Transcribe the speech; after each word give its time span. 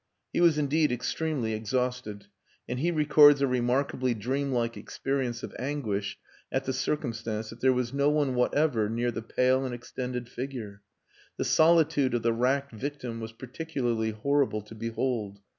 He 0.33 0.41
was 0.41 0.57
indeed 0.57 0.91
extremely 0.91 1.53
exhausted, 1.53 2.25
and 2.67 2.79
he 2.79 2.89
records 2.89 3.39
a 3.39 3.45
remarkably 3.45 4.15
dream 4.15 4.51
like 4.51 4.75
experience 4.75 5.43
of 5.43 5.55
anguish 5.59 6.17
at 6.51 6.63
the 6.63 6.73
circumstance 6.73 7.51
that 7.51 7.61
there 7.61 7.71
was 7.71 7.93
no 7.93 8.09
one 8.09 8.33
whatever 8.33 8.89
near 8.89 9.11
the 9.11 9.21
pale 9.21 9.63
and 9.63 9.75
extended 9.75 10.27
figure. 10.27 10.81
The 11.37 11.45
solitude 11.45 12.15
of 12.15 12.23
the 12.23 12.33
racked 12.33 12.71
victim 12.71 13.19
was 13.19 13.31
particularly 13.31 14.09
horrible 14.09 14.63
to 14.63 14.73
behold. 14.73 15.37